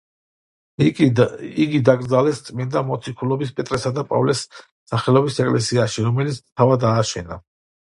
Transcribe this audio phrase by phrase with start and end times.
[0.85, 4.43] იგი დაკრძალეს წმინდა მოციქულების პეტრესა და პავლეს
[4.95, 7.43] სახელობის ეკლესიაში, რომელიც თავად ააშენა.